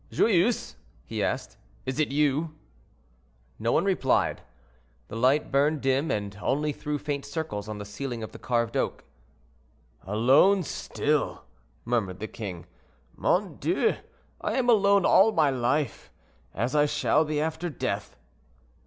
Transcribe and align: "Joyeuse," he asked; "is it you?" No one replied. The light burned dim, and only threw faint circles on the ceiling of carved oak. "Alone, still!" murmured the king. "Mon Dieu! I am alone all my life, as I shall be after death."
"Joyeuse," 0.11 0.77
he 1.05 1.23
asked; 1.23 1.57
"is 1.85 1.99
it 1.99 2.07
you?" 2.11 2.55
No 3.59 3.71
one 3.71 3.85
replied. 3.85 4.41
The 5.09 5.15
light 5.15 5.51
burned 5.51 5.81
dim, 5.81 6.09
and 6.09 6.39
only 6.41 6.73
threw 6.73 6.97
faint 6.97 7.23
circles 7.23 7.69
on 7.69 7.77
the 7.77 7.85
ceiling 7.85 8.23
of 8.23 8.31
carved 8.41 8.75
oak. 8.75 9.03
"Alone, 10.01 10.63
still!" 10.63 11.43
murmured 11.85 12.17
the 12.19 12.27
king. 12.27 12.65
"Mon 13.15 13.57
Dieu! 13.57 13.93
I 14.41 14.53
am 14.53 14.71
alone 14.71 15.05
all 15.05 15.31
my 15.33 15.51
life, 15.51 16.09
as 16.51 16.73
I 16.75 16.87
shall 16.87 17.23
be 17.23 17.39
after 17.39 17.69
death." 17.69 18.17